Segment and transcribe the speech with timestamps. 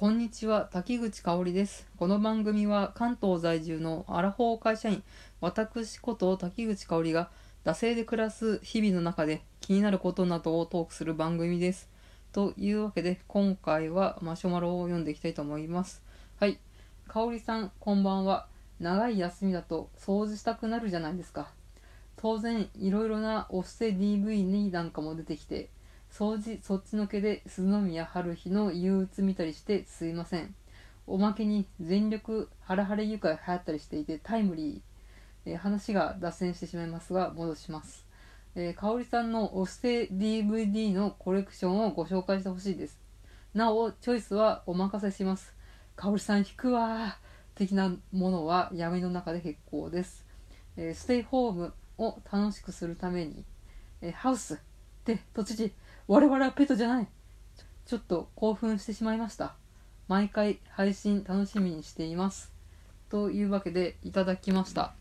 [0.00, 1.88] こんにちは、滝口香織です。
[1.96, 5.02] この番組は関東在住のアラフォー会社員、
[5.40, 7.30] 私こと滝口香織が、
[7.64, 11.88] 惰性で暮らす日々の中で気になることなどをトークする番組です。
[12.30, 16.00] というわけで、今回はマシュマロを読んでいきたいと思います。
[16.38, 16.60] はい。
[17.08, 18.46] 香織さん、こんばんは。
[18.78, 21.50] 長い休みだと掃除したくなるじゃないですか。
[22.14, 25.70] 当然、いろいろなお布施 DVD なんかも出てきて、
[26.10, 30.54] 掃除そっちのけで鈴宮春日の憂鬱見たりしてすいません。
[31.06, 38.06] おまけに全力ハラハラ愉快流行ったりしていてタイムリー、えー話が脱線してしまいますが戻します、
[38.54, 42.98] えー、香織さんのお布施 DVD のコレクションをご紹介してほしいです。
[43.54, 45.54] なおチョイスはお任せします。
[45.96, 47.16] 香織さん引くわ
[47.54, 50.26] 的なものは闇の中で結構です、
[50.76, 53.44] えーステイホームを楽しくするために、
[54.02, 54.58] えーハウスっ
[55.04, 55.72] て都知事
[56.08, 57.06] 我々はペットじゃない。
[57.86, 59.54] ちょっと興奮してしまいました。
[60.08, 62.50] 毎回配信楽しみにしています。
[63.10, 64.94] というわけでいただきました。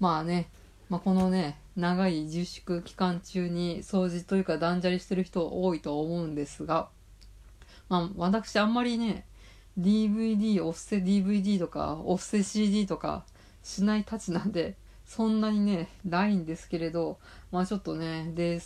[0.00, 0.48] まあね、
[0.88, 6.88] まあ、このね長い自粛期間中に掃除というか断捨離してる人多いと思うんですが
[7.88, 9.24] まあ私あんまりね
[9.78, 13.24] DVD お布施 DVD とかお布施 CD とか
[13.62, 17.18] しないたちなんでそんなにねないんですけれど
[17.50, 18.60] まあちょっとねで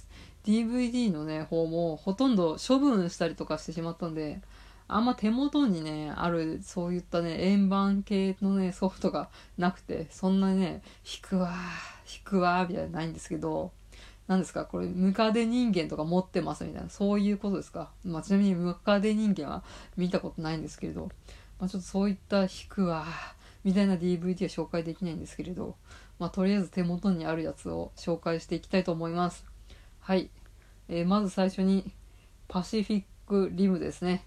[0.48, 4.41] DVD のね方もほとんど処分したりとかしてしまったんで
[4.88, 13.72] あんま手元にねあるそういったね円盤系のねソフトがなくてそんなね引くわー引くわみたいなないんですけど
[14.27, 19.62] 何ですかこれムカデ人間とか持ってますみたいなそういうことですか、まあ、ちなみにムカデ人間は
[19.98, 21.10] 見たことないんですけれど、
[21.60, 23.05] まあ、ちょっとそういった引くわ
[23.64, 25.77] みたいな DVD は紹介できないんですけれど、
[26.18, 29.44] まあ、とりあえず手元にあるやつを紹介していきたいと思います。
[30.00, 30.30] はい、
[30.89, 31.91] えーまず最初に
[32.48, 34.25] パシフィックリムですね、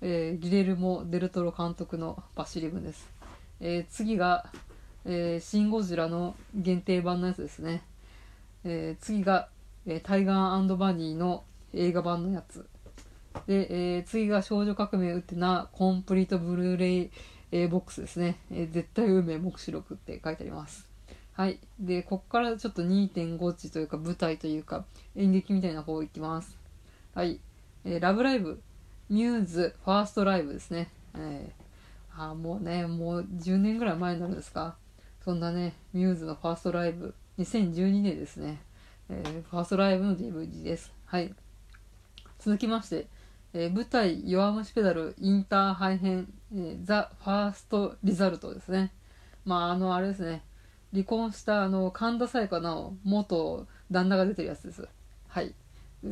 [0.00, 3.08] えーギレルモ・デルトロ監督のパシリムです、
[3.60, 4.46] えー次が、
[5.04, 7.82] えシン・ゴジラの限定版のやつですね、
[8.64, 9.48] え次が、
[9.86, 12.66] えタイガーバニーの映画版のやつ。
[13.46, 17.10] で、え次が少女革命ウテナコンプリートブルーレイ、
[17.52, 20.93] えボックスですね、え絶対運命目視録って書いてあります。
[21.34, 21.58] はい。
[21.80, 24.84] で、こっからちょっと2.5値というか舞台というか
[25.16, 26.56] 演劇みたいな方行きます。
[27.14, 27.40] はい。
[27.84, 28.62] えーラブライブ、
[29.10, 30.90] ミューズ、ファーストライブですね。
[31.16, 34.76] えー、あもうね、もう10年ぐらい前になるんですか。
[35.24, 38.62] そんなね、ミューズのファーストライブ、2012年ですね。
[39.08, 40.92] えーファーストライブの DVD です。
[41.06, 41.34] はい。
[42.38, 43.08] 続きまして、
[43.54, 48.92] えー舞台「弱虫ペダルインターハイ編、えーザ・ファースト・リザルト」ですね
[49.44, 50.44] まああのあれですね
[50.94, 54.88] 離婚したあの神田沙也加の元旦那が出てるやつです。
[55.26, 55.52] はい。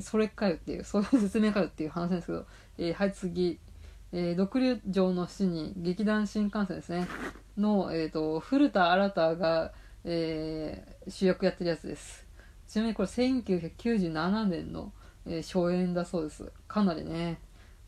[0.00, 2.47] それかよっていうそういう説明かよっていう話なんですけど、
[2.78, 3.60] えーはい次、
[4.12, 7.06] えー、独竜城の死に劇団新幹線ですね。
[7.56, 9.72] の、えー、と古田新太が、
[10.04, 12.26] えー主役やってるやつです。
[12.66, 14.93] ちなみにこれ1997年の、
[15.26, 16.50] えー初演だそうです。
[16.66, 17.38] かなりね。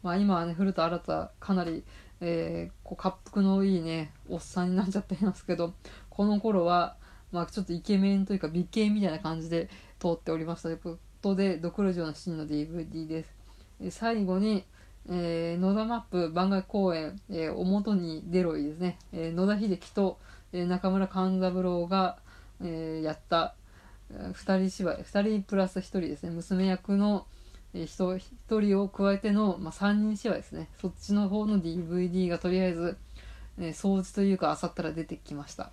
[0.03, 1.83] まあ今はね古田新太かなり、
[2.21, 5.75] えーこう滑腹のいいねおっさんになっちゃっていますけど。
[6.15, 6.97] この頃は
[7.33, 10.69] まあちょっとイケメンというか美形みたいな感じで通っておりました。
[10.69, 13.35] ということで「ドクロ城のシーン」の DVD です。
[13.81, 14.65] え最後に、
[15.09, 20.19] えー野田マップ番外公演「えーおもとに出ろい」ですね、えー野田秀樹と、
[20.53, 22.19] えー中村勘三郎が、
[22.61, 23.57] えーやった
[24.11, 26.31] えー二人芝居二人プラス一人ですね。
[26.31, 27.27] 娘役の
[27.75, 30.69] え人一人を加えての、まあ、3人芝居ですね。
[30.81, 32.97] そっちの方の DVD がとりあえず、
[33.59, 35.73] えー掃除というかあさったら出てきました。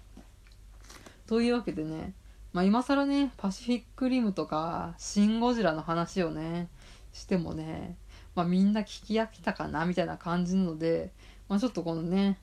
[1.32, 2.14] というわけでね、
[2.52, 6.68] まあ、今更ねパシフィックリムとかシン・ゴジラの話をね
[7.14, 7.96] してもね、
[8.36, 11.14] まあ、みんな聞き飽きたかなみたいな感じなので、
[11.48, 12.38] まあ、ちょっとこのね、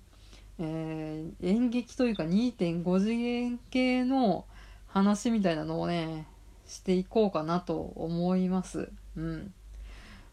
[0.58, 4.46] えー演劇というか2.5次元系の
[4.86, 6.26] 話みたいなのをね
[6.66, 8.88] していこうかなと思います。
[9.18, 9.52] うん。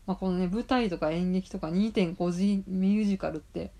[0.07, 3.73] まあこのね舞台とか演劇とか2.5次ミュージカルって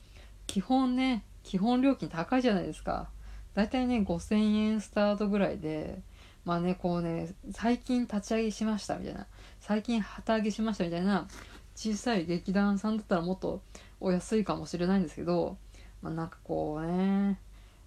[0.48, 3.15] 基本ね基本料金高いじゃないですか。
[3.56, 6.00] だいたいね5000円スタートぐらいで
[6.44, 9.26] まあねこうね最近立ち上げしましたみたいな
[9.62, 11.28] 最近旗揚げしましたみたいな
[11.76, 13.62] 小さい劇団さんだったらもっと
[14.00, 15.58] お安いかもしれないんですけど
[16.02, 17.40] まあなんかこうね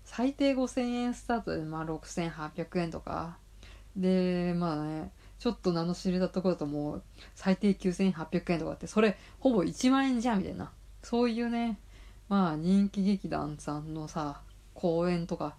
[0.05, 3.37] 最低5000円スタートでまあ6800円とか
[3.95, 7.03] でまあねちょっと名の知れたところだともう
[7.35, 10.73] 最低9800円とかってそれほぼ1万円じゃんみたいな
[11.03, 11.79] そういうね
[12.29, 14.41] まあ人気劇団さんのさ
[14.79, 15.57] 公演とか、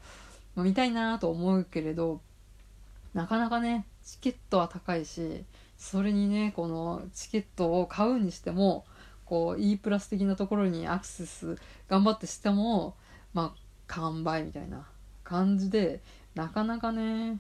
[0.56, 2.22] まあ見たいなと思うけれど
[3.14, 5.44] なかなかねチケットは高いし
[5.78, 8.86] それにねこのチケットを買うにしても
[9.26, 11.58] こう E プラス的なところにアクセス
[11.88, 12.96] 頑張ってしても
[13.34, 14.88] まあ完売みたいな
[15.24, 16.02] 感じで
[16.36, 17.40] なかなかね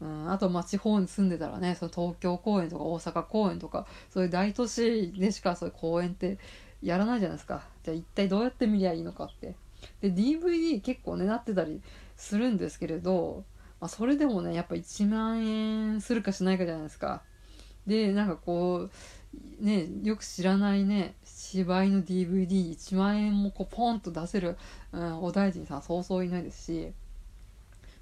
[0.00, 6.38] うん、あとまあ地方に住んでたらねその東京公演とか大阪公演とかそういう大都市でしかそういう公演って
[6.82, 7.62] やらないじゃないですか。
[7.84, 9.54] じゃあ一体どうやって見りゃいいのかって。
[10.00, 11.82] で DVD 結構ねなってたり
[12.16, 13.44] するんですけれど、
[13.80, 17.22] まあ、それでもねやっぱ1万円するかしないかじゃないですか。
[17.86, 18.88] でなんかこ
[19.60, 24.56] うねよく知らないね芝居の DVD1 万円もこうポンと出せる、
[24.92, 26.92] うん、お大臣さんそうそういないですし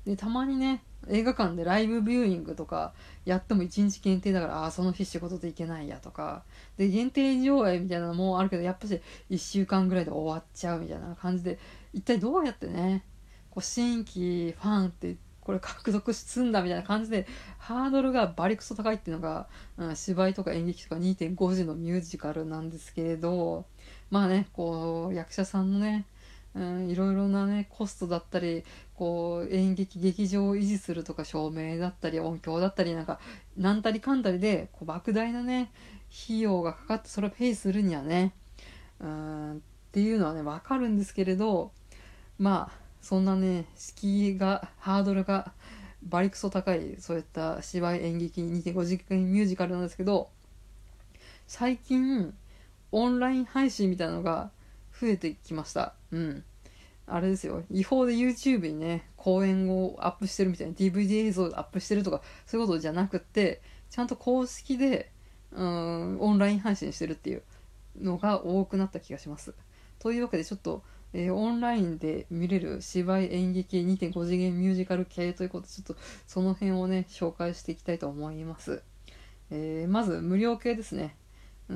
[0.08, 2.94] でたまにね映画館でライブビューイングとか
[3.26, 6.44] やっても1日限定だからああその日仕事で行けないやとか。
[6.78, 9.00] で限定上映みたいなのもあるけどやっぱし
[9.30, 11.58] 1週間ぐらいで終わっちゃうみたいな感じで
[11.92, 13.04] 一体どうやってね
[13.50, 17.26] こう新規ファンってこれ獲得すんだみたいな感じで
[17.58, 19.46] ハードルがバリクソ高いっていうのが、
[19.76, 23.66] うん、芝居とか演劇とか2.5時のミュージカルなんですけれど
[24.10, 26.06] まあねこう役者さんのね
[26.58, 28.64] うん、いろいろなねコストだったり
[28.96, 33.20] こう演劇劇場を維持するとか照明だったり音響だったりなんか
[33.56, 35.70] 何たりかんたりでこう莫大なね
[36.24, 38.32] 費用がかかってそれをペイするにはね
[38.98, 39.58] うんっ
[39.92, 41.70] ていうのはね分かるんですけれど
[42.38, 45.52] まあそんなね敷居がハードルが
[46.02, 50.28] バリクソ高いそういった芝居演劇2.5時間ミュージカルなんですけど
[51.46, 52.34] 最近
[52.90, 54.50] オンライン配信みたいなのが
[55.00, 55.94] 増えてきました。
[56.10, 56.44] うん。
[57.10, 57.62] あれですよ。
[57.70, 65.10] 違法で YouTube にね、公演をアップしてるみたいな DVD 映像アップしてるとか、そういうことじゃなくって、ちゃんと公式で、
[65.52, 67.42] うん、オンライン配信してるっていう
[68.00, 69.54] のが多くなった気がします。
[69.98, 70.82] というわけでちょっと、
[71.12, 75.96] えー、オンラインで見れる芝居演劇2.5次元ミュージカル系ということで、ちょっと
[76.26, 78.82] その辺をね、紹介していきたいと思います。
[79.50, 81.16] えー、まず無料系ですね。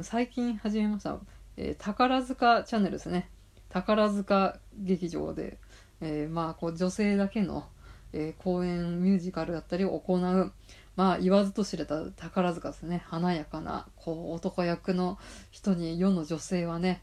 [0.03, 1.19] 最近始めました。
[1.57, 3.29] えー、宝塚チャンネルですね。
[3.73, 5.57] 宝塚劇場で、
[6.03, 7.65] えー、まあこう女性だけの、
[8.13, 10.53] えー、公演ミュージカルだったりを行う、
[10.95, 13.03] まあ言わずと知れた宝塚ですね。
[13.07, 15.19] 華やかな、こう男役の
[15.51, 17.03] 人に世の女性はね、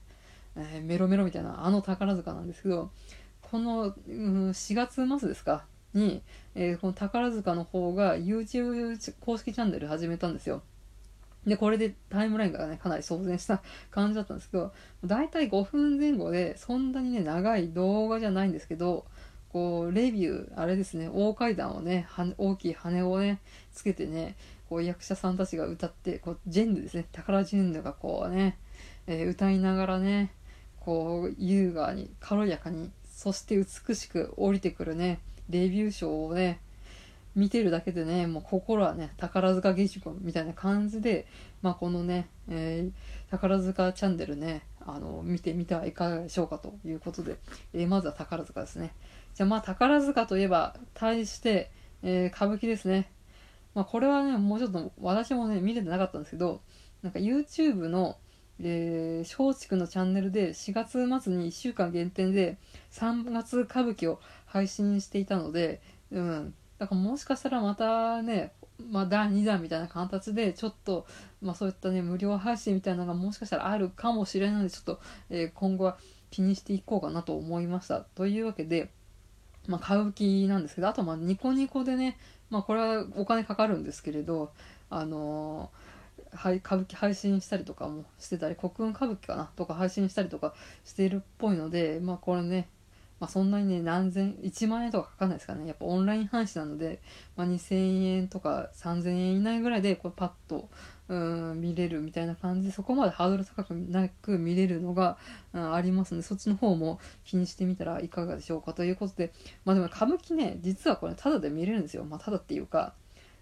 [0.56, 2.92] えー、メロメロみたいなあの宝塚なんですけど、
[3.42, 6.22] この、うん、4月末ですかに、
[6.54, 10.62] えー、この宝塚の方が YouTube 公式チャンネル始めたんですよ。
[11.46, 14.74] で、これでタイムラインがね、かなり騒然した感じだったんですけど、
[15.06, 19.06] だいたい5分前後で、そんなにね、長い動画じゃないんですけど、
[19.52, 22.08] こう、レビュー、あれですね、大階段をね、
[22.38, 23.40] 大きい羽をね、
[23.74, 24.36] つけてね、
[24.70, 28.58] こう、役者さんたちが歌って、こう、ジェンヌですね、宝ジェンヌがこうね、
[29.08, 30.32] えー、歌いながらね、
[30.80, 35.20] こう、優雅に、軽やかに、そして美しく降りてくるね、
[35.50, 36.60] レビュー賞をね、
[37.36, 41.28] 見てるだけでね、もう心はね、宝塚劇場みたいな感じで、
[41.62, 47.38] まあ、このね、えー、宝塚チャンネルね、あの、見てみてはいかがでしょうかということで、
[47.74, 48.94] えー、まずは宝塚ですね。
[49.36, 51.72] じゃあまあ宝塚といえば、対して、
[52.02, 53.12] えー、歌舞伎ですね。
[53.76, 56.62] まあこれはね、もうちょっと私もね、見れてなかったんですけど、
[57.04, 58.18] なんか YouTube の、
[58.62, 62.58] えー、松竹のチャンネルで4月末に1週間限定で
[62.92, 65.82] 3月歌舞伎を配信していたので、
[66.12, 68.54] うん、だからもしかしたらまたね、
[68.90, 71.06] まあ、第2弾みたいな形でちょっと、
[71.42, 75.00] まあ、そういったね無料配信みたいなのがもしかしたらあるかもしれないのでちょっと、
[75.30, 75.98] えー、今後は
[76.32, 78.00] 気にしていこうかなと思いました。
[78.02, 78.90] というわけで、
[79.68, 82.18] まあ、買う気なんですけどあとまあニコニコでね、
[82.50, 84.54] まあ、これはお金かかるんですけれど
[84.90, 90.54] あのー、はい、歌舞伎配信したりとかもしてたり国運歌舞伎かなとか配信したりとか
[90.86, 92.70] しているっぽいのでまあこれね
[93.20, 95.68] まあ、そんなにね何千1万円とかかかんないですからね。
[95.68, 97.02] やっぱオンライン配信なので、
[97.36, 100.70] まあ、2000円とか3000円以内ぐらいでこうパッと
[101.10, 101.16] う
[101.56, 105.18] ん見れるみたいな感じでそこまでハードル高くなく見れるのが、
[105.54, 109.34] うん、ありますのでそっちの方も気にしてみたらいかがでしょうかということで。
[109.66, 112.06] まあでも歌舞伎ね実はこれタダで見れるんですよ。
[112.06, 112.94] まあタダっていうか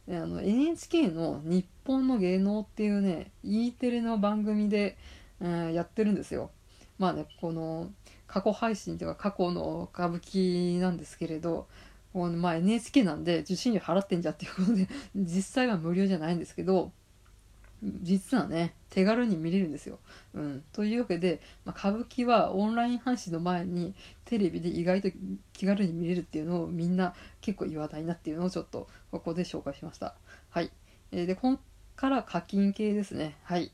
[0.10, 4.98] あの NHK の「日本の芸能」っていうね E テレの番組で、
[5.42, 6.50] うん、やってるんですよ。
[6.98, 7.92] まあねこの
[8.28, 11.68] 過去配信というか過去の歌舞伎なんですけれど
[12.14, 16.92] このまあ NHK なんで受信料払ってんじゃっていうことで 実際は無料じゃないんですけど
[17.82, 20.00] 実はね手軽に見れるんですよ。
[20.34, 23.94] うん、というわけで、まあ、歌舞伎はオンライン配信の前に
[24.26, 25.10] テレビで意外と
[25.54, 30.16] 気軽に見れるっていうのをみんな結構言わないなっていうのをちょっとここで紹介しました。
[30.50, 30.72] はい。
[31.12, 31.60] えー、で、こっ
[31.96, 33.36] から課金系ですね。
[33.44, 33.72] はい。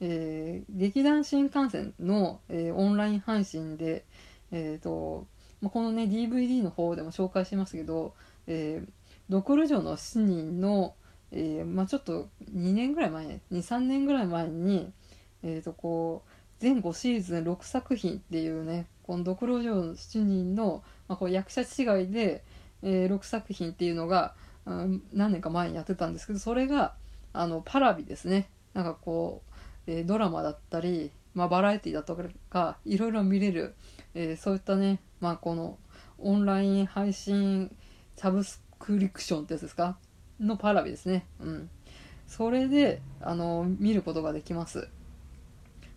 [0.00, 4.04] えー、劇団新幹線の、えー、オンライン配信で、
[4.52, 5.26] えーと
[5.60, 8.14] まあ、このね DVD の方でも紹介しますけど
[8.46, 8.90] 「えー、
[9.28, 10.94] ドクロ城の7人の」
[11.30, 14.92] えーまあ、ちょっと2年ぐらい前23年ぐらい前に、
[15.42, 22.44] えーとこう全5シーズン6作品っていうねこの「ドクロ城7人の」まあ、こう役者違いで、
[22.82, 24.34] えー6作品っていうのが、
[24.66, 26.94] うん何年か前にやってたんですけどそれが
[27.32, 28.48] あのパラビですね。
[28.74, 29.47] なんかこう、
[29.88, 32.16] えードラマだったり、まあ、バラエティだと
[32.50, 33.74] かいろいろ見れる、
[34.14, 35.78] えーそういったね、まあ、この
[36.18, 37.74] オンライン配信
[38.16, 39.96] サブスクリプションってやつですか？
[40.38, 41.26] のパラビですね。
[41.40, 41.70] うん。
[42.26, 44.88] それであの見ることができます。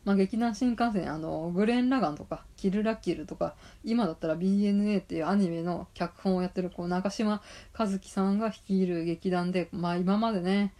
[0.04, 7.40] まあ、劇団新幹線あのグレン・ラガンとかキル・ラッキルとか今だったら BNA っていうアニメの脚本をやってるこう長嶋
[7.74, 10.74] 一樹さんが率いる劇団で、まあ、今までね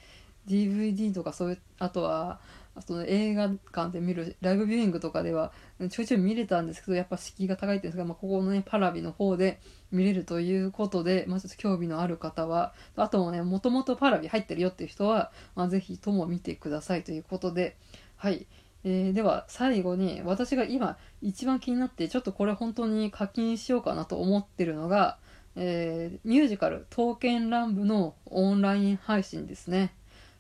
[0.48, 2.40] DVD とかそういうあとは
[2.80, 5.52] その映画館で見るライブビューイングとかでは
[5.90, 9.60] ちょいちょい見れたんですけどやっぱ敷居が高いっていうんですが、まあ、ここのねパラビの方で
[9.92, 17.76] 見れるということで、まあ、ちょっと興味のある方はあともねもともとパラビ入ってるよっていう人は、まあ、ぜひとも見てくださいということで
[18.16, 18.48] はい。
[18.84, 25.18] えーでは最後に私が今一番気になってちょっとこれ本当に課金しようかなと思ってるのが、
[25.56, 29.94] えーミュージカル「刀剣乱舞」のオンライン配信ですね。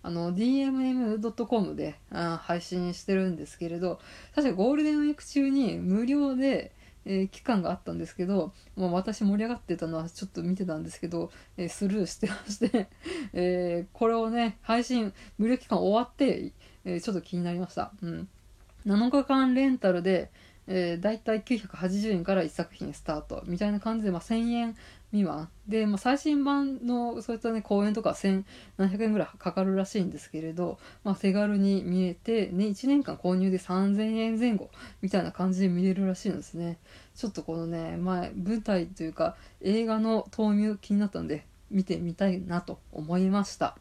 [0.03, 3.99] あの DMM.com であ配信してるんですけれど
[4.35, 6.73] 確かゴールデンウィーク中に無料で、
[7.05, 12.89] えー期間があったんですけどもう私盛り上がってたのはちょっと見てたんですけど、えースルーしてまして、
[13.33, 16.51] えーこれをね配信無料期間終わって、
[16.85, 18.29] えちょっと気になりました、うん、
[18.85, 20.31] 7日間レンタルで、
[20.67, 24.75] えー、だいたい980円から1作品スタートみたいな感じで、まあ、1000円
[25.11, 25.49] 未満。
[25.67, 34.69] で、まあ、最新版のそういったね公演とか1700円ぐらいかかるらしいんですけれど、まあ、手軽に見えて、ね、1年間購入で3000円前後
[35.01, 36.77] みたいな感じで見れるらしいんですね。
[37.15, 43.77] ちょっとこのね、まあ、舞台というか映画の投入気になったんで見てみたいなと思いました。